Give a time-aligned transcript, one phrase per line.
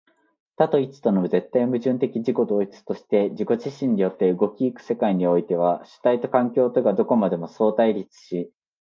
[0.55, 8.51] 多と一との絶対矛盾的自己同一として自己自身によって動き行く世界においては、主体と環境とがどこまでも相対立し、